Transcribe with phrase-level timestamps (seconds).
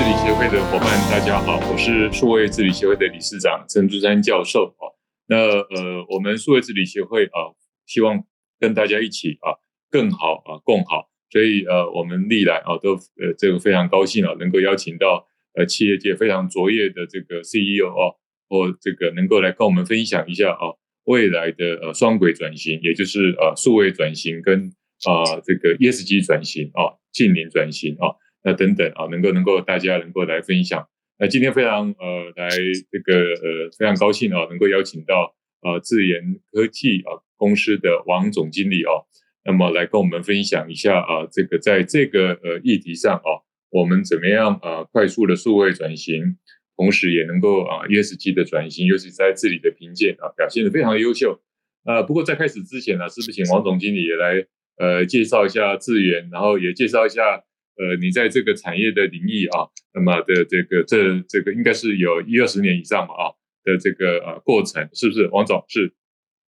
[0.00, 4.88] 治理协会的伙伴，大家好，我是数位治理协会的理事长陈竹山教授啊。
[5.28, 7.52] 那呃，我们数位治理协会啊，
[7.84, 8.24] 希望
[8.58, 9.60] 跟大家一起啊，
[9.90, 11.10] 更好啊，共好。
[11.28, 18.16] 所以呃，我们历来啊，都呃，这个非常高兴啊，能够邀请到呃，企业界非常卓越的这个 CEO 啊，
[18.48, 24.72] 或这个能够来跟我们分享一下啊，未来的呃双轨转型，也就是呃数位转型跟
[25.04, 28.16] 啊这个 ESG 转型啊，净零转型啊。
[28.42, 30.88] 那等等啊，能够能够大家能够来分享。
[31.18, 32.48] 那今天非常呃来
[32.90, 39.04] 这个呃非常高兴啊，能够邀请到呃智研科技啊公司的王总经理哦，
[39.44, 46.38] 那么来跟我们分享一下啊这个在这个呃议题上啊，我们怎么样啊快速的数位转型，
[46.74, 51.38] 同时也能够啊 ESG 的转型，尤其在治理的评鉴啊表现得非常优秀。
[51.84, 54.46] 呃，不过在开始之前呢，是不是请王总经理也来
[54.78, 57.44] 呃介绍一下智原，然后也介绍一下。
[57.80, 63.32] 呃，你在这个产业的领域啊，那么的这个这这个应该是有一二十年以上嘛啊
[63.64, 65.26] 的这个呃过程，是不是？
[65.32, 65.94] 王总是？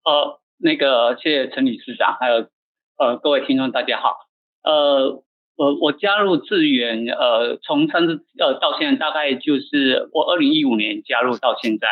[0.04, 2.46] 呃，那个谢谢陈理事长，还有
[2.98, 4.28] 呃各位听众大家好。
[4.62, 5.24] 呃，
[5.56, 11.88] 我我加入智源，呃，从上次呃到现在大概就是我二零一五年加入到现在。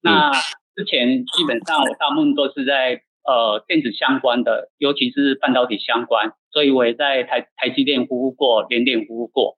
[0.00, 0.32] 那
[0.74, 6.32] 之前基本上我大部分都是在呃电子相关的，尤其是半导体相关。
[6.50, 9.56] 所以我也在台台积电服务过，联电服务过。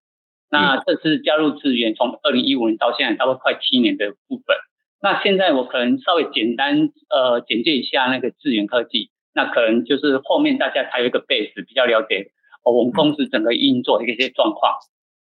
[0.51, 4.57] 那这次加入智源，从二零一五年到现在，差不多快七年的部分。
[5.03, 12.33] 那现在我可能稍微简单呃简介一下那个智源科技，那可能就是后面大家才有一个 base 比较了解
[12.65, 14.75] 我们公司整个运作的一些状况。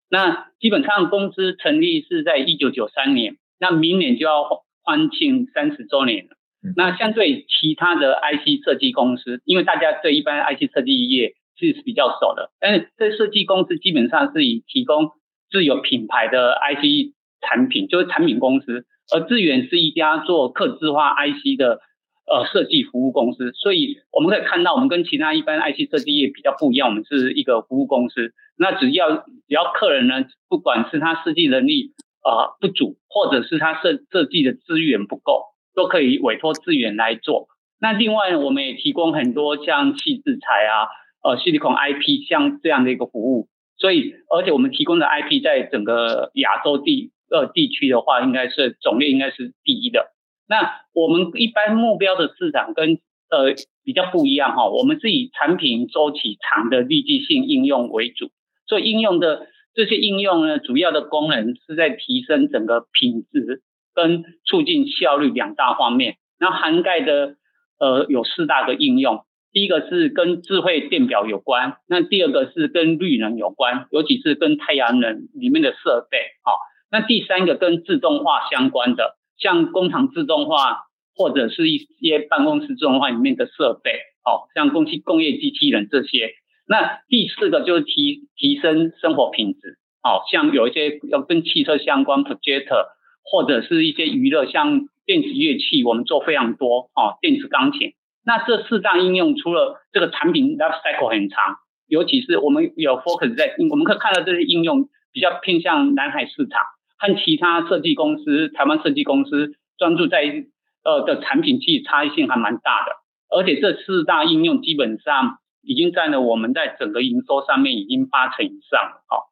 [0.10, 6.38] 那基本上公司成立是在一九九三年，那明年就要欢庆三十周年了。
[6.76, 15.12] 那相对其他的 IC 设计公司，因为大家对一般 IC 设计业是比较少的，但是这设计公司基本上是以提供
[15.50, 21.80] 自有品牌的 IC 产品，就是产品公司，而智远是一家做客制化 IC 的
[22.28, 28.34] 呃设计服务公司，所以我们可以看到，我们跟其他一般 IC 设计业比较不一样，我们是一个服务公司。
[28.58, 37.48] 那只要只要客人呢，不管是他设计能力啊、不足，或者是他设设计的资源不够，都可以委托智远来做。
[37.80, 40.90] 那另外我们也提供很多像矽智财啊。
[41.24, 43.48] 呃，Silicon IP 像这样的一个服务，
[43.78, 50.14] 所以而且我们提供的 IP 在整个亚洲地呃地区的话，应该是种类应该是第一的。
[50.48, 58.30] 那我们一般目标的市场跟呃比较不一样哈，我们是以产品周期长的立即性应用为主，
[58.68, 63.62] 所以应用的这些应用呢，主要的功能是在提升整个品质
[63.94, 67.36] 跟促进效率两大方面，然后涵盖的
[67.80, 69.24] 呃有四大个应用。
[69.58, 76.60] 第一个是跟智慧电表有关，那第二个是跟绿能有关，尤其是跟太阳能里面的设备，好，
[76.92, 80.82] 那第三个跟自动化相关的，像工厂自动化
[81.16, 86.34] 或者是一些办公室自动化里面的设备，好，像工器工业机器人这些。
[86.68, 92.86] 那第四个就是提提升生活品质，好，像有一些要跟汽车相关 projector
[93.24, 97.94] 或者是一些娱乐，像电子乐器，我们做非常多，哦，电子钢琴。
[98.28, 101.56] 那这四大应用除了这个产品 life cycle 很长，
[101.88, 106.62] 尤其是我们有 focus 在，我们可以看到这些应用比较偏向南海市场，
[107.00, 110.44] 和其他设计公司、台湾设计公司专注在
[110.84, 112.92] 呃的产品，其实差异性还蛮大的。
[113.30, 119.06] 而且这四大应用基本上已经占了我们在整个营收上面已经八成以上了。
[119.08, 119.28] 好，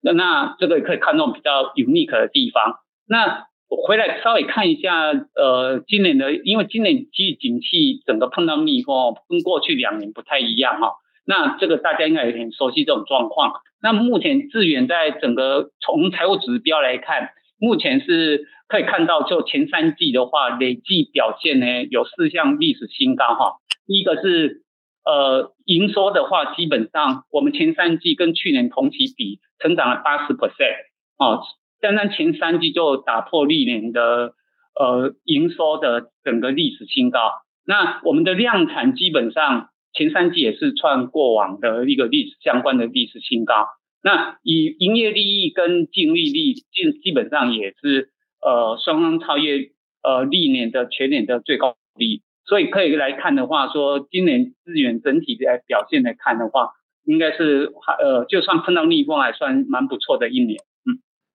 [0.00, 2.76] 那那这个也可以看到比较 unique 的地方。
[3.06, 10.94] 那我回来稍微看一下，呃，今年的，因为今年其实景气整个碰到逆风，跟过去两年不太一样哈。
[11.26, 13.52] 那这个大家应该也很熟悉这种状况。
[13.82, 17.28] 那目前智原在整个从财务指标来看，
[17.60, 23.56] 目前是可以看到，就前三季的话，累计表现呢有四项历史新高哈。
[23.86, 24.62] 第一个是
[25.04, 30.74] 呃营收的话，基本上我们前三季跟去年同期比，成长了八十 percent
[31.18, 31.40] 啊。
[31.80, 34.34] 单单前三季就打破历年的
[34.78, 37.32] 呃营收的整个历史新高。
[37.66, 43.66] 那我们的量产基本上前三季也是创过往的一个历史相关的历史新高。
[44.02, 48.10] 那以营业利益跟净利率基基本上也是
[48.40, 49.70] 呃双双超越
[50.02, 52.22] 呃历年的全年的最高利。
[52.46, 56.70] 所以可以来看的话，说今年资源整体的表现来看的话，
[57.04, 60.58] 应该是还呃就算碰到逆风还算蛮不错的一年。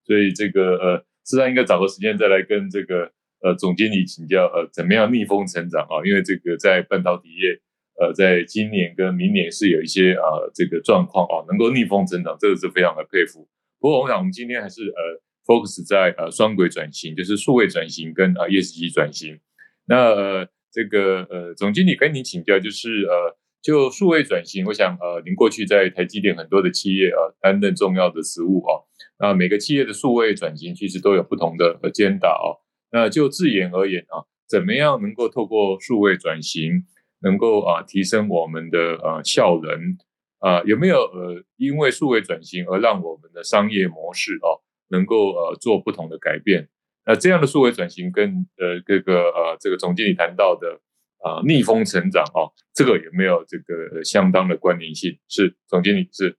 [0.06, 3.12] 所以这个呃，实际上应该找个时间再来跟这个
[3.42, 6.04] 呃总经理请教呃，怎么样逆风成长啊？
[6.06, 7.60] 因为这个在半导体业
[8.00, 13.48] 呃，在今年跟明年是有一些啊、呃、这个状况啊，能够逆风成长，这个是非常的佩服。
[13.80, 19.40] 不过我想我们今天还是呃 focus 在呃双轨转型，就是数位转型跟啊 ESG 转型。
[19.86, 28.82] 那呃这个呃总经理跟您请教，就是呃就数位转型，我想呃您过去在台积电很多的企业啊担任重要的职务啊，
[29.24, 32.60] 那每个企业的数位转型其实都有不同的煎打啊。
[32.92, 36.84] 那就自研而言啊，怎么样能够透过数位转型，
[37.22, 39.98] 能够啊提升我们的呃效能
[40.40, 40.62] 啊？
[40.64, 44.60] 有没有呃因为数位转型而让我们的商业模式啊
[44.90, 46.68] 能够呃做不同的改变？
[47.06, 50.82] 那这样的数位转型跟呃这个呃这个总经理谈到的
[51.20, 55.18] 啊逆风成长啊，这个有没有这个相当的关联性？
[55.30, 56.36] 是总经理是。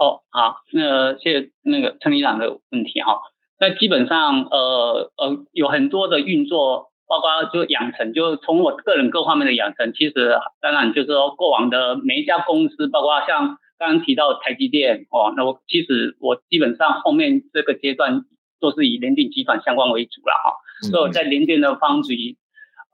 [0.00, 3.20] 哦，好，那谢谢那个陈理事长的问题哈。
[3.60, 6.88] 那基本上呃呃有很多的运作。
[7.10, 18.22] 包括就养成，就从我个人各方面的养成，其实当然就是说过往的每一家公司，包括像刚刚提到台积电哦，那我其实我基本上后面这个阶段
[18.60, 20.54] 都是以联电集团相关为主了哈，
[20.88, 22.36] 所以我在联电的 Foundry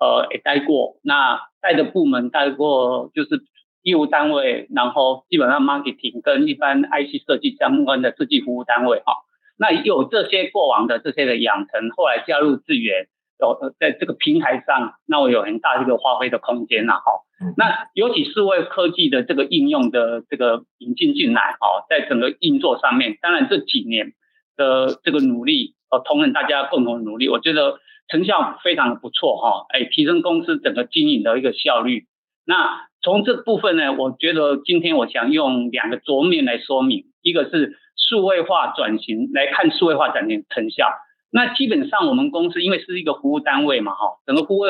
[0.00, 3.44] 呃也待过，那带的部门待过就是
[3.86, 9.14] 业务单位，然后基本上 marketing 跟一般 IC 设计相关的设计服务单位哈，
[9.56, 13.06] 那有这些过往的这些的养成，后来加入智源。
[13.38, 17.20] 有在这个平台上，那我有很大的一个发挥的空间呐，哈。
[17.58, 24.14] 那尤其是为科技的这个应用的这个引进进来，哈，在整个运作上面，当然这几年
[24.56, 27.78] 的这个努力，呃，同仁大家共同努力，我觉得
[28.08, 32.06] 成效非常的不错，哈，哎，提升公司整个经营的一个效率。
[32.46, 40.88] 那从这部分呢，我觉得今天我想用两个桌面来说明，一个是数位化转型来看数位化转型成效。
[41.30, 44.62] 那基本上我们公司因为是一个服务单位嘛，哈，整个服务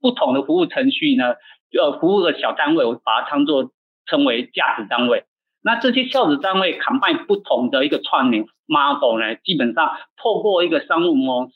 [0.00, 1.34] 不同的服务程序呢，
[1.78, 3.72] 呃，服务的小单位，我把它称作
[4.06, 5.24] 称为价值单位。
[5.62, 11.52] 那这些价值单位 combine 不同的一个串联 model 呢，基本上透过一个商务模式，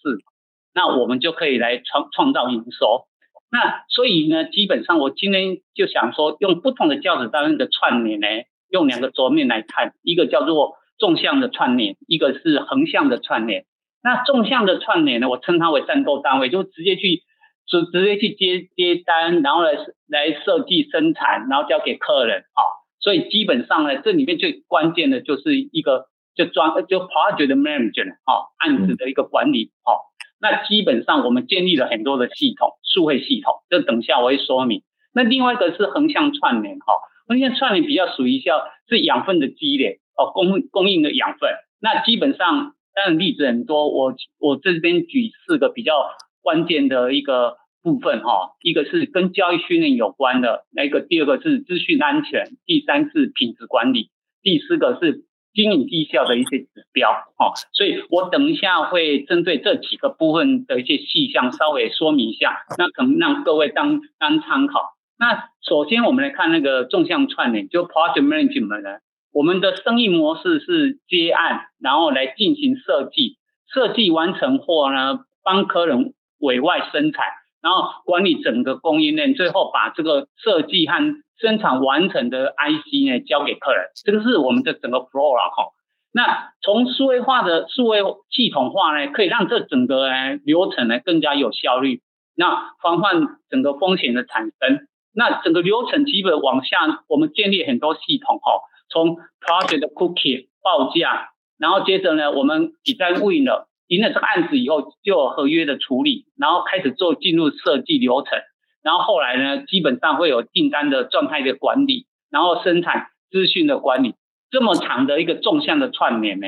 [0.75, 3.07] 那我们就可以来创创造营收。
[3.51, 8.27] 那所以呢，基本上我今天就想说，用不同的教子单位的串联呢，
[8.71, 13.65] 用两个桌面来看，一个叫做纵向的串联，一个是横向的串联。
[14.03, 17.23] 那纵向的串联呢，我称它为战斗单位，就直接去，
[17.67, 19.73] 就直接去接接单，然后来
[20.09, 22.63] 来设计生产，然后交给客人啊。
[23.01, 29.95] 所以基本上呢，这里面最关键的就是一个就专就 project management 啊，案子的一个管理啊。
[30.41, 34.83] 那基本上我们建立了很多的系统，数位系统，这等下我会说明。
[35.15, 36.95] 那另外一个是横向串联哈，
[37.29, 41.51] 横向串联比较属于像是养分的积累哦，供供应的养分。
[41.81, 42.73] 那基本上。
[42.97, 45.93] 当然例子很多，我我这边举四个比较
[46.41, 54.09] 关键的一个部分哈，一个是跟教育训练有关的，那个第二个是资讯安全，第三是品质管理，
[54.43, 55.26] 第四个是
[55.57, 57.55] 经营绩效的一些指标哈。
[57.73, 64.95] 所以我等一下会针对这几个部分的一些细项稍微说明一下，那可能让各位当当参考。
[65.19, 68.99] 那首先我们来看那个纵向串联，就 project management 呢。
[69.33, 73.37] 我们的生意模式是接案，然后来进行设计，
[73.67, 77.25] 设计完成后呢，帮客人委外生产，
[77.63, 83.91] 然后管理整个供应链，最后把这个设计和生产完成的 IC 呢交给客人。
[84.05, 85.73] 这个是我们的整个 flow 啊，哈。
[86.13, 92.01] 那从数位化的数位系统化呢，可以让这整个呢流程呢更加有效率，
[92.35, 94.87] 那防范整个风险的产生。
[95.13, 98.61] 那整个流程基本往下，我们建立很多系统哈。
[98.89, 108.39] 从 project 的 cookie 报价，然后接着呢，我们 design win 了，赢了这个案子以后，就有合约的处理，然后开始做进入设计流程，
[108.83, 114.15] 然后后来呢，基本上会有订单的状态的管理，然后生产资讯的管理，
[114.51, 116.47] 这么长的一个纵向的串联呢，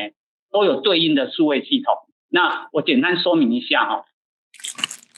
[0.50, 1.94] 都有对应的数位系统。
[2.30, 4.04] 那我简单说明一下哈，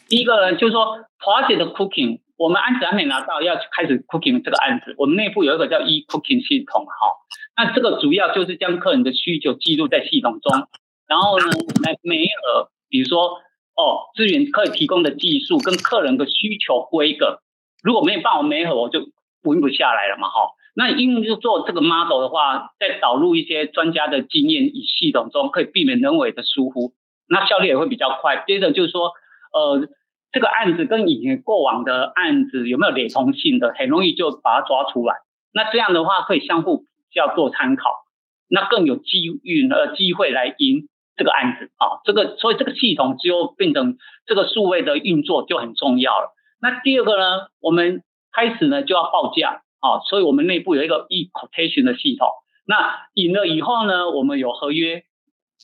[0.08, 2.20] 第一个呢，就是说华姐的 cooking。
[2.36, 6.92] 我们案子还没拿到，要开始 cooking 这个案子，我们内部有一个叫 e cooking 系统哈。
[7.54, 10.66] 那这个主要就是将客人的需求记录在系统中，
[11.10, 11.44] 然后呢，
[11.82, 13.42] 来媒合，比如说
[13.74, 17.40] 哦，资源可以提供的技术跟客人的需求规格，
[17.82, 19.00] 如果没有办法媒合，我就
[19.42, 20.52] 稳不下来了嘛哈。
[20.76, 26.94] 那因为就做这个 model 的话，再导入一些专家的经验与系统中，可以避免人为的疏忽，
[27.28, 28.44] 那效率也会比较快。
[28.46, 29.12] 接着就是说，
[29.52, 29.88] 呃。
[30.32, 35.16] 这个案子跟以前过往的案子有没有雷同性的，很容易就把它抓出来。
[35.52, 37.90] 那这样的话可以相互比较做参考，
[38.48, 40.86] 那更有机遇呃机会来赢
[41.20, 42.00] 这个案子啊。
[42.04, 46.32] 这个所以这个系统就变成这个数位的运作就很重要了。
[46.62, 52.26] 那第二个呢，我们开始呢就要报价啊，所以我们内部有一个 e-quotation 的系统。
[52.66, 55.02] 那赢了以后呢，我们有合约，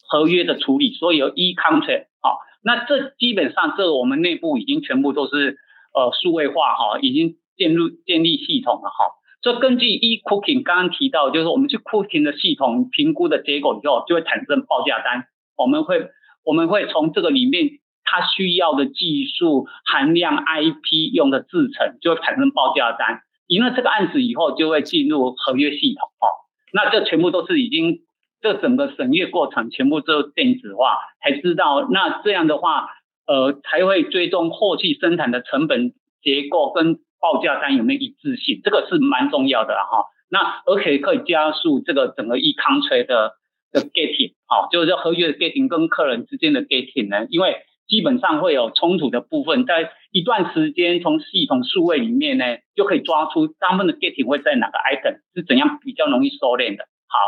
[0.09, 2.37] 合约的处理，所以有 e-contract 啊。
[2.63, 5.57] 那这基本上这我们内部已经全部都是
[5.95, 9.15] 呃数位化哈，已经建入建立系统了哈。
[9.43, 15.27] 所以根据 e-cooking 刚刚提到，就是我们去 cooking 的系统评估的结果以后，就会产生报价单。
[15.57, 16.09] 我们会
[16.45, 17.71] 我们会从这个里面
[18.05, 23.21] 它需要的技术含量、IP 用的制程，就会产生报价单。
[23.49, 26.27] 赢了这个案子以后，就会进入合约系统哦。
[26.73, 28.01] 那这全部都是已经
[28.41, 32.89] 这整个审阅过程全部都电子化，才知道那这样的话，
[33.27, 40.07] 呃，才会追踪后期生产的成本结构跟报价单有没有一致性，这个是蛮重要的哈。
[40.29, 43.35] 那而且可以加速这个整个 e c o n t r y 的
[43.73, 47.57] 的 getting，好，就是合约的 getting 跟客人之间的 getting 呢，因为
[47.89, 52.45] 基本上会有冲突的部分，在一段时间从系统数位里面呢，
[52.75, 56.85] 就可以抓出他们的 getting 会在哪个 item 是怎样比较容易收敛的。
[57.07, 57.19] 好，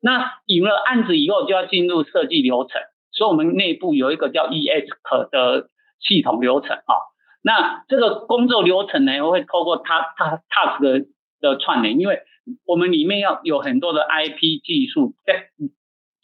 [0.00, 5.68] 那赢了案子以后就要进入设计流程，所以我们内部有一个叫 ESC 的
[6.00, 6.94] 系统流程啊。
[7.42, 11.06] 那这个工作流程呢，会透过它它 task 的
[11.40, 12.20] 的串联，因为
[12.66, 15.48] 我们里面要有很多的 IP 技术在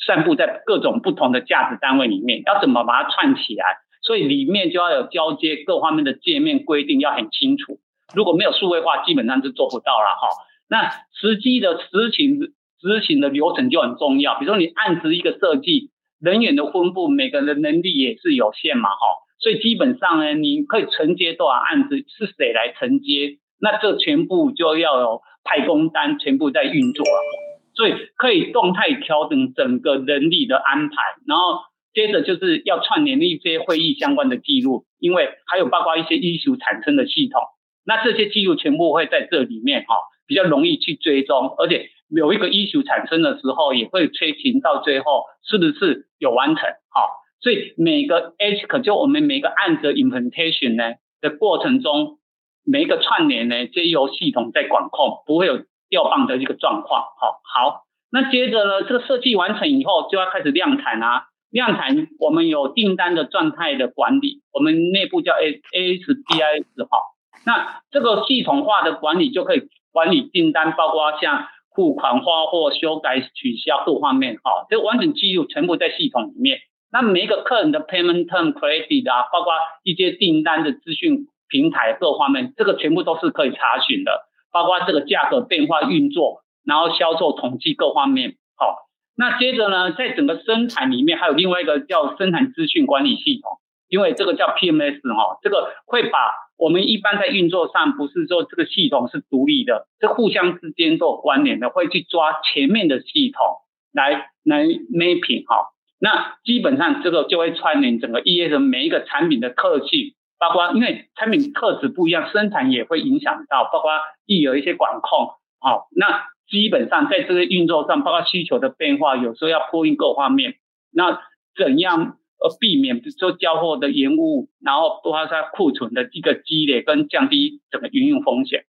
[0.07, 3.64] 散布在各种不同的价值单位里面，要怎么把它串起来？
[4.02, 7.78] 所以里面就要有交接各方面的界面规定要很清楚。
[8.14, 10.28] 如果没有数位化，基本上是做不到了哈。
[10.69, 12.40] 那实际的执行
[12.80, 18.97] 执行的流程就很重要，比如说你案子一个设计，人员的分布，每个人的能力也是有限嘛哈。
[19.38, 23.38] 所以基本上呢，你可以承接多少案子，是谁来承接？
[23.61, 27.50] 那这全部就要有派工单，全部在运作了。
[27.81, 30.97] 所以可以动态调整整个人力的安排，
[31.27, 31.65] 然后。
[31.93, 37.43] 接着就是要串联一些会议相关的记录，因为还有包括一些需求产生的系统，
[37.85, 47.11] 那这些记录全部会在这里面哈，比较容易去追踪，而且有一个需求产生的时候，也会催情到最后是不是有完成哈，
[47.41, 52.21] 所以每个 H 可就我们每个案子的 implementation 呢的过程中，
[52.65, 57.03] 每一个串联呢，皆由系统在管控，不会有掉棒的一个状况。
[57.21, 61.25] 好，好，那接着呢，这个设计完成以后，就要开始量产啊。
[61.51, 66.99] 量产，我们有订单的状态的管理，我们内部叫 A A S B I S 哈。
[67.45, 76.61] 那这个系统化的管理就可以管理订单，包括像付款、发货、修改、取消各方面哈，这完整记录全部在系统里面。
[76.93, 88.76] 那每一个客人的 payment term credit 啊，包括一些订单的资讯平台各方面，这个全部都是可以查询的，包括这个价格变化运作，然后销售统计各方面好。
[89.16, 96.19] 那接着呢，在整个生产里面还有另外一个叫生产资讯管理系统，因为这个叫 PMS 哈，这个会把
[96.57, 103.45] 我们一般在运作上不是说这个系统是独立的，这互相之间都有关联的，会去抓前面的系统
[103.92, 105.69] 来来 mapping 哈。
[105.99, 113.93] 那基本上这个就会串联整个 ES 每一个产品的特性，包括因为产品特质不一样，生产也会影响到，包括
[114.27, 115.29] 亦有一些管控
[115.61, 116.25] 好那。
[116.51, 120.55] 基本上在这个运作上，包括需求的变化，有时候要呼应各方面。
[120.93, 121.23] 那
[121.55, 128.65] 怎样呃避免说交货的延误，然后包括它库存的一个积累跟降低整个运用风险。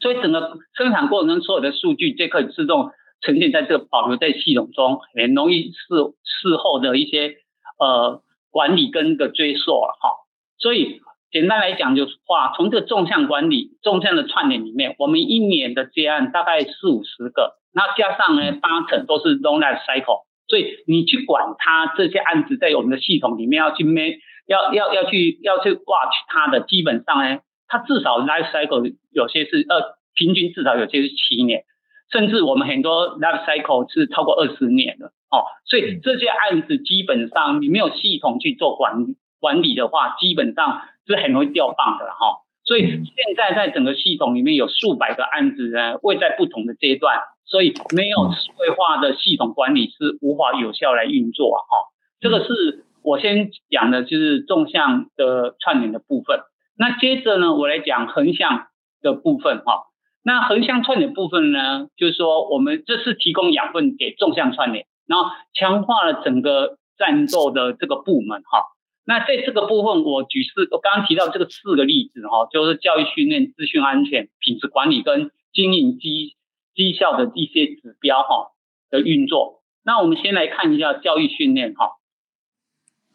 [0.00, 2.90] 所以整个生产过程中所有的数据，就可以自动
[3.22, 5.78] 呈现在这个保留在系统中，很容易事
[6.24, 7.36] 事后的一些
[7.78, 10.19] 呃管理跟个追溯啊哈。
[10.60, 11.00] 所以。
[11.32, 24.14] 简单来讲，就是话从这个纵向管理、纵向的串联里面，我们一年的接案大概四五十个，那加上呢八成都是 long life cycle，所以你去管它这些案子在我们的系统里面要去 man，
[24.48, 27.38] 要要要去要去 watch 它的，基本上呢，
[27.68, 31.62] 它至少 life cycle 有些是呃平均至少有些是七年，
[32.10, 40.82] 甚至我们很多 life cycle 是超过二十年的哦，所以这些案子基本上你没有系统去做管理管理的话，基本上。
[41.06, 51.90] 是很容易掉棒的哈，所以现在在整个系统里面有数百个案子呢，位在不同的阶段，所以没有智慧化的系统管理是无法有效来运作哈。
[52.20, 56.42] 这个是我先讲的，就是纵向的串联的部分。
[56.78, 58.68] 那接着呢，我来讲横向
[59.02, 59.86] 的部分哈。
[60.22, 68.62] 那横向串联部分呢，就是说我们这是提供养分给纵向串联，然后强化了整个战斗的这个部门哈。
[69.10, 76.36] 那在这个部分，我举四，我刚刚提到这个四个例子哈，就是教育训练、资讯安全、品质管理跟经营绩
[76.76, 78.52] 绩效的一些指标哈
[78.88, 79.62] 的运作。
[79.84, 81.90] 那我们先来看一下教育训练哈。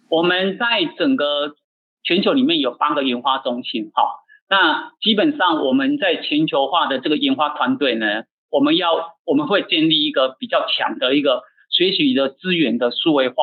[0.09, 1.55] 我们在整个
[2.03, 4.03] 全球里面有八个研发中心哈。
[4.49, 13.35] 那基本上我们在全球化的这个研发团队呢，我们要我们会建立一个比较强的一个学习的资源的数位化，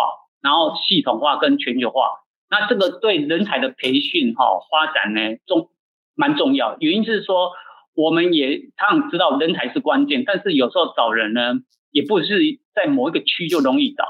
[0.42, 2.18] 然后系统化跟全球化。
[2.52, 5.70] 那这个对人才的培训哈、哦、发展呢重
[6.14, 6.76] 蛮重要。
[6.80, 7.52] 原因是说，
[7.94, 11.54] 我们也常常知道人才是关键，但是有时候找人呢
[11.90, 12.38] 也不是
[12.74, 14.04] 在某一个区就容易找。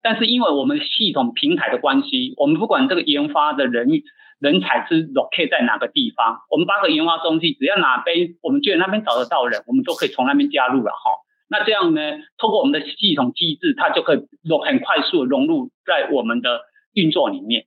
[0.00, 3.88] 但是因为我们系统平台的关系，我们不管这个研发的人
[4.40, 11.20] 人才是 locate 在哪个地方，我们八个研发中心只要哪边我们觉得那边找得到人，我们都可以从那边加入了哈。
[11.50, 12.00] 那这样呢，
[12.38, 14.26] 透过我们的系统机制，它就可以
[14.64, 16.62] 很快速的融入在我们的
[16.94, 17.66] 运作里面。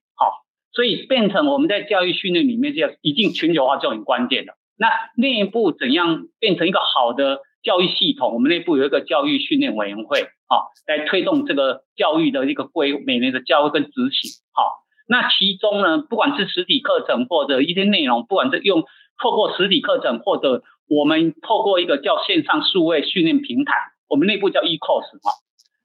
[0.75, 4.53] 所以变成我们在教育训练里面，这样一定全球化就很关键的。
[4.77, 8.33] 那内部怎样变成一个好的教育系统？
[8.33, 14.43] 我们内部有一个教育训练委员会，啊，来推动这个教育的一个规每年的教育跟执行。
[14.51, 18.83] 好，那其中呢，不管是实体课程或者一些内容，不管是用
[19.23, 23.73] 透过实体课程，或者我们透过一个叫线上数位训练平台，
[24.09, 25.31] 我们内部叫 eCourse 哈。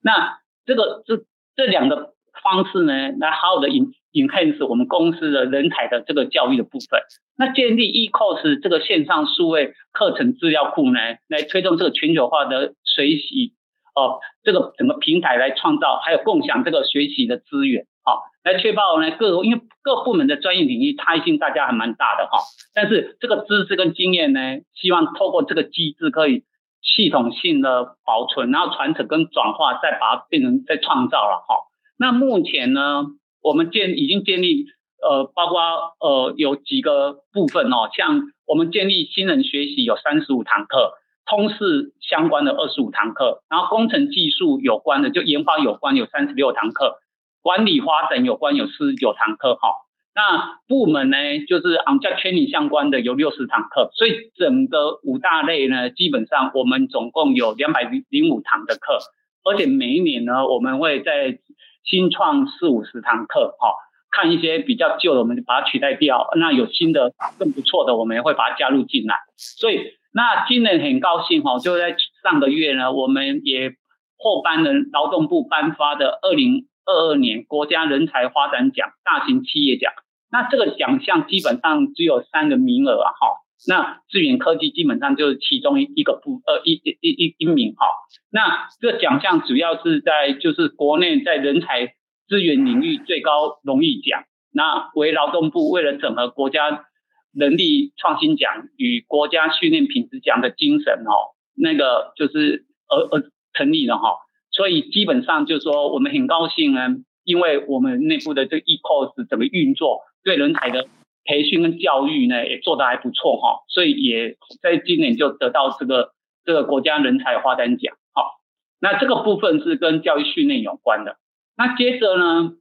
[0.02, 3.92] 那这个这这两个方式呢，来好好的引。
[4.12, 7.00] enhance 我们公司的人才的这个教育的部分，
[7.38, 13.52] 那建立 e c o s 这个线上数位课程资料库呢，来推动这个全球化的学习
[13.94, 22.40] 哦，这个整个平台来创造，还有共享这个学习的资源，好，来确保呢各因为各部门的专业领域差异性大家还蛮大的哈，
[22.74, 24.40] 但是这个知识跟经验呢，
[24.74, 26.42] 希望透过这个机制可以
[26.82, 31.69] 系统性的保存，然后传承跟转化，再把它变成再创造了哈。
[32.00, 33.04] 那目前呢？
[33.42, 34.66] 我们建已经建立，
[35.02, 35.60] 呃，包括
[36.00, 40.94] 呃有几个部分哦，像我们建立新人学习有三十五堂课，
[41.26, 46.96] 通识相关的二十五堂课，然后工程技术有关的就研发有关有三十六堂课，
[47.42, 49.68] 管理发展有关有四十九堂课哈。
[50.14, 51.16] 那部门呢，
[51.46, 58.98] 就是 Angular 相关的有六十堂课，所以整个五大类呢，基本上我们总共有两百零五堂的课，
[59.44, 61.38] 而且每一年呢，我们会在
[61.84, 63.74] 新创四五十堂课，哈，
[64.10, 66.28] 看一些比较旧的，我们就把它取代掉。
[66.36, 69.16] 那有新的更不错的，我们也会把它加入进来。
[69.36, 73.70] 所以，那今年很高兴，哈，就在上个月呢，我们也
[74.16, 79.92] 获颁了劳动部颁发的二零二二年国家人才发展奖大型企业奖。
[80.30, 83.40] 那这个奖项基本上只有三个名额啊，哈。
[83.68, 87.86] 那智原科技基本上就是其中一一个部呃一一一一一名哈，
[88.30, 91.94] 那这个奖项主要是在就是国内在人才
[92.26, 96.86] 资源领域最高荣誉奖，那为劳动部为了整合国家
[97.34, 104.16] 人力创新奖与国家训练品质奖的精神哦，那个就是而而成立了哈，
[104.50, 106.88] 所以基本上就是说我们很高兴呢，
[107.24, 110.86] 因为我们内部的这个 ecos 怎么运作对人才的。
[111.30, 116.10] 培训跟教育呢也做得还不错哈，所以也在今年就得到这个
[116.44, 117.94] 这个国家人才发展奖。
[118.12, 118.40] 好，
[118.80, 121.18] 那这个部分是跟教育训练有关的。
[121.56, 122.54] 那接着呢，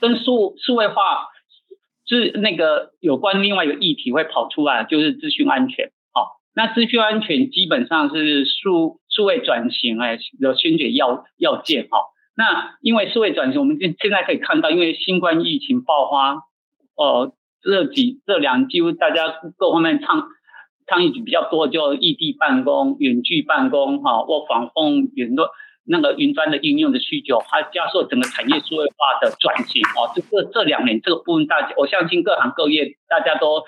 [0.00, 1.28] 跟数数位化
[2.06, 5.90] 是那个有关另外一个议题会跑出来，就是资讯安全。
[6.14, 11.98] 好，那资讯安全基本上是数数位转型哎的先决要要件哈。
[12.34, 16.36] 那因为数位转型，我们现现在可以看到，因为新冠疫情爆发，
[16.96, 17.35] 呃。
[17.66, 20.22] 这几这两几乎大家各方面倡
[20.86, 25.48] 倡议比较多，就异地办公、远距办公哈，或防控云端
[25.84, 30.14] 那个云端的应用的需求，还加速整个产业数位化的转型啊。
[30.14, 33.64] 这这这两年这个部分，大家我相信各行各业大家都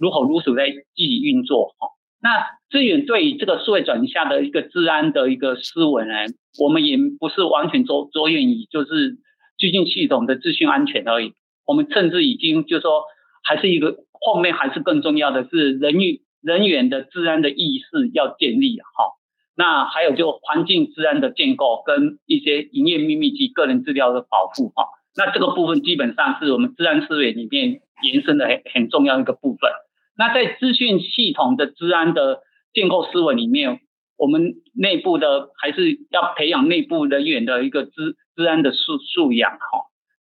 [0.00, 1.88] 如火如荼在积极运作哈。
[2.22, 6.14] 那资源对于这个数位转型下的一个治安的一个思维呢，
[6.58, 9.18] 我们也不是完全着着眼于就是
[9.58, 11.34] 最近系统的资讯安全而已，
[11.66, 13.04] 我们甚至已经就是说。
[13.44, 19.12] 还是一个后面还是更重要的是人员人员的治安的意识要建立哈，
[19.56, 29.70] 那还有就环境治安的建构跟一些营业秘密及个人资料的保护哈，那这个部分基本上是我们治安思维里面延伸的很很重要一个部分。
[30.16, 32.40] 那在资讯系统的治安的
[32.72, 33.80] 建构思维里面，
[34.16, 39.58] 我们内部的还是要培养内部人员的一个资资安的素素养哈。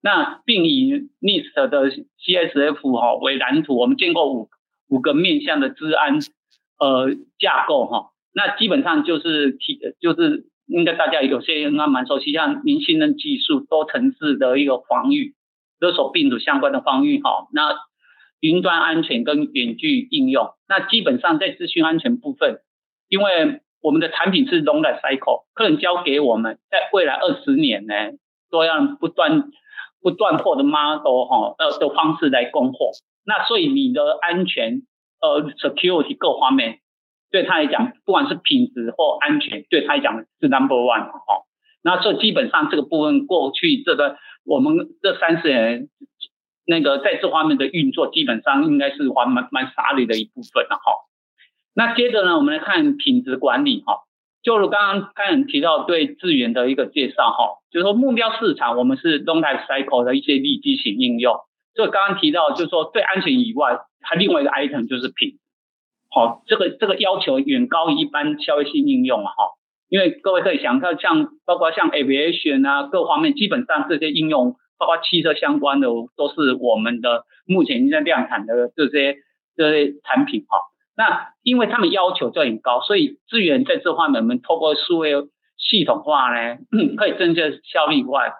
[0.03, 4.49] 那并以 NIST 的 CSF 哈为蓝图，我们建构五
[4.89, 6.17] 五个面向的资安
[6.79, 8.07] 呃架构哈。
[8.33, 15.35] 那基本上就是提就是应该大家有些应该蛮熟悉，像零信任技术、多层次的一个防御、
[15.79, 17.47] 勒索病毒相关的防御哈。
[17.53, 17.77] 那
[18.39, 22.61] 云端安全跟远距应用，那基本上在资讯安全部分，
[23.07, 27.93] 因为我们的产品是 long cycle，客人交给我们，在未来二十年呢，
[28.49, 29.51] 都要不断。
[30.01, 32.91] 不断货的 model 哈呃的方式来供货，
[33.25, 34.81] 那所以你的安全
[35.21, 36.79] 呃 security 各方面
[37.31, 41.45] 对他来讲，不管是品质或安全，对他来讲是 number one 哈。
[41.83, 45.89] 那所以基本上这个部分过去这个我们这三十年
[46.65, 51.07] 那个在这方面的运作，基本上应该是还蛮蛮洒力的一部分了哈。
[51.73, 54.01] 那接着呢，我们来看品质管理哈，
[54.43, 61.35] 就如刚刚刚才提到对资源的一个介绍哈，就是说目标市场我们是 long life cycle 的一些立基型应用。
[61.73, 65.39] 就刚刚提到，就是说对安全以外，还另外一个 item 就是品，
[66.09, 69.31] 好，这个这个要求远高于一般消费性应用，哈，
[69.87, 79.15] 因为各位可以想看，像包括像 aviation 啊，各方面基本上这些应用，包括汽车相关的，都是我们的目前在量产的这些
[79.55, 80.57] 这些产品哈。
[80.95, 85.13] 那因为他们要求就很高，所以资源在这方面，我们透过数位
[85.57, 86.57] 系统化呢，
[86.97, 88.33] 可以增加效率以外，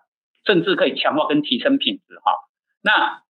[0.45, 2.33] 甚至可以强化跟提升品质哈。
[2.83, 3.21] 那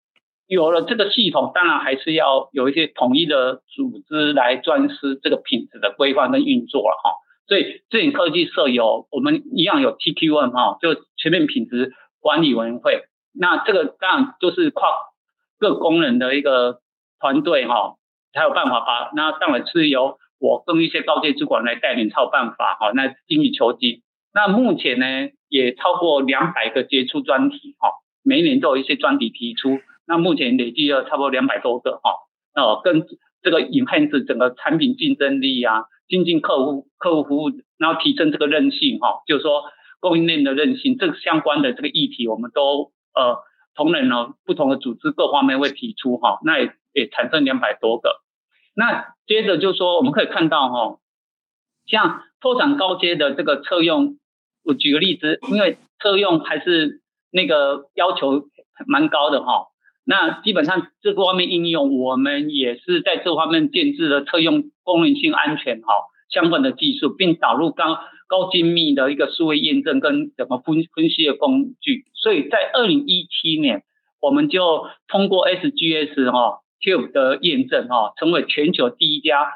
[0.46, 7.12] 有了这个系统，当然还是要有一些统一的组织来专司这个品质的规范跟运作了哈。
[7.46, 13.02] 所以智原科技设有我们一样有 TQM 哈，就全面品质管理委员会。
[13.32, 14.88] 那这个当然就是跨
[15.58, 16.80] 各功能的一个
[17.20, 17.96] 团队哈，
[18.32, 19.10] 才有办法把。
[19.14, 22.92] 那当然是由我跟一些高阶主管来带领，才有办法哈。
[22.94, 24.02] 那精益求精。
[24.32, 25.06] 那目前呢，
[25.48, 27.90] 也超过两百个杰出专题哈。
[28.22, 32.12] 每年都有一些专题提出，那目前累计了差不多两百多个哈，
[32.54, 33.06] 哦，跟
[33.42, 39.64] 这个 enhance 整个产品竞争力啊，精进客户客户服务，然后提升这个韧性哈，就是说
[40.00, 43.38] 供应链的韧性，这个相关的这个议题，我们都呃
[43.74, 48.20] 同仁呢不同的组织各方面会提出哈，那也也产生两百多个。
[48.74, 50.98] 那接着就说我们可以看到哈，
[51.86, 54.18] 像拓展高阶的这个车用，
[54.64, 57.00] 我举个例子，因为车用还是。
[57.32, 58.48] 那个要求
[58.88, 59.68] 蛮高的哈，
[60.04, 65.94] 那基本上这个方面应用，我们也是在这方面建置了车用功能性安全哈
[66.28, 73.84] 相关的技术，并导入高高精密的一个数位验证跟怎么分分析的工具，所以在二零一七年，
[74.20, 79.52] 我们就通过 SGS 哈 Cube 的验证哈，成为全球第一家。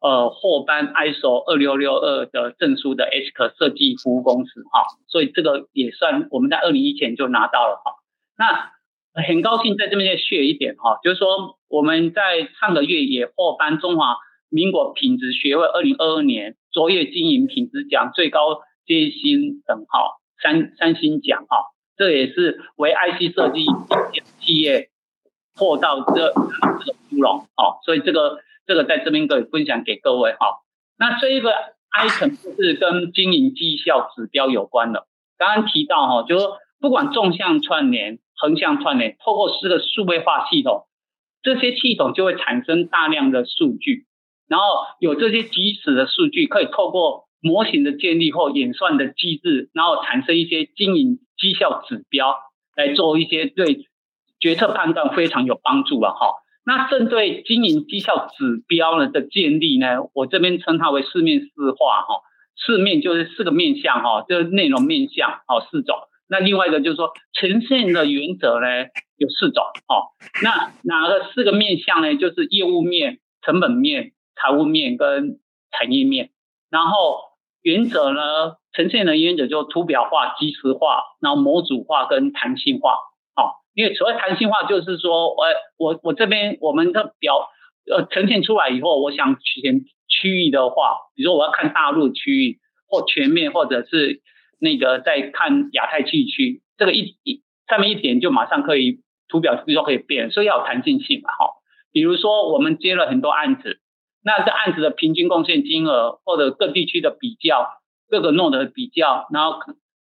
[0.00, 7.92] 呃，获颁 ISO 二六六二的证书的 ASIC 设计服务公司哈，所以这个也算我们在二零一七年就拿到了哈。
[8.36, 14.18] 那很高兴在这边再炫一点哈，就是说我们在上个月也获颁中华
[14.50, 21.64] 民国品质学会二零二二年卓越经营品质奖最高阶星等号三三星奖哈，
[21.96, 23.64] 这也是为 IC 设计
[24.38, 24.90] 企业
[25.54, 28.40] 破到这这个窟窿哦，所以这个。
[28.66, 30.62] 这个在这边可以分享给各位哈。
[30.98, 31.52] 那这一个
[31.92, 35.06] item 是跟经营绩效指标有关的。
[35.36, 40.86] 刚刚提到哈，就说不管纵向串联、横向串联，透过四个数位化系统，
[41.42, 44.06] 这些系统就会产生大量的数据，
[44.48, 44.64] 然后
[44.98, 52.34] 有这些即时的数据，可以透过模型的建立或演算的机制，然后产生一些经营绩效指标，
[52.76, 53.84] 来做一些对
[54.44, 56.34] 决策判断非常有帮助了哈。
[56.66, 62.20] 那针对经营绩效指标呢的建立呢，我这边称它为四面四化哈，
[62.54, 65.96] 四面就是四个面向哈，就是内容面向哦四种。
[66.28, 68.66] 那另外一个就是说呈现的原则呢
[69.16, 70.12] 有四种哦。
[70.42, 72.14] 那哪个四个面向呢？
[72.16, 75.38] 就是业务面、成本面、财务面跟
[75.70, 76.32] 产业面。
[76.68, 77.16] 然后
[77.62, 82.98] 原则呢，呈现的原则就图表化、即时化，然后模组化跟弹性化。
[83.74, 85.44] 因为所谓弹性化，就是说，我
[85.76, 87.48] 我我这边我们的表
[87.90, 92.58] 呃呈现出来以后，我想选区域的话，比如说我要看大陆区域
[92.88, 94.22] 或全面，或者是
[94.60, 101.50] 那个在看亚太地区，这个一一上面一点就马上可以图表，比如说可以变，所以要有弹性性嘛，哈。
[101.92, 103.80] 比如说我们接了很多案子，
[104.22, 107.68] 那这案子的平均贡献金额或者各地区的比较，
[108.08, 109.58] 各个 node 的比较，然后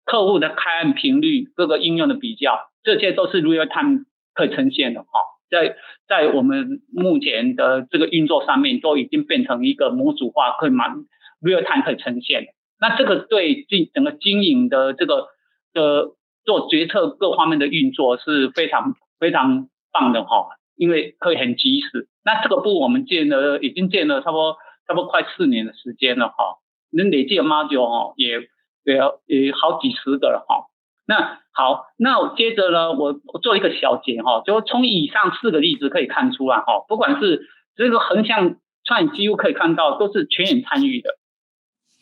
[0.05, 2.71] 客户的开案频率，各个应用的比较。
[2.87, 5.09] 这些都是 real time 可以呈现的哈，
[5.51, 5.75] 在
[6.07, 11.05] 在我们目前的这个运作上面，都已经变成一个模组化，可以蛮
[11.43, 12.47] real time 可以呈现。
[12.79, 15.27] 那这个对经整个经营的这个
[15.73, 16.13] 的
[16.45, 20.47] 做决策各方面的运作是非常非常棒的哈，
[20.77, 22.07] 因为可以很及时。
[22.25, 26.59] 那这个部我们建了，已经建了差不多差不多快四年的时间了哈，
[26.93, 28.49] 能累计的 module 哈也
[28.85, 30.67] 也也好几十个了哈。
[31.07, 41.11] 那好，那我接着呢，我我做一个小结哈，就从以上四个例子可以看出来哈，不管是这个横向串，几乎可以看到都是全员参与的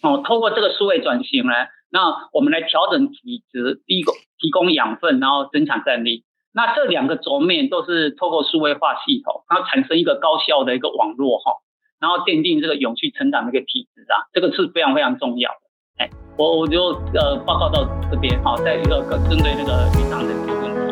[0.03, 0.23] 哦。
[0.27, 1.53] 透过这个数位转型呢，
[1.91, 6.25] 那我们来调整体质，第一个提供养分，然后增强战力。
[6.55, 11.53] 那这两个轴面都是透过数位化系统，然后产生一个高效的一个网络哈，
[12.01, 15.51] 然后奠定这个永续成长的一个体质啊，这个是非常非常重要。
[15.99, 16.11] 哎。
[16.37, 20.84] 我我就呃报告到这边，好，再一个针对那个以上的问题。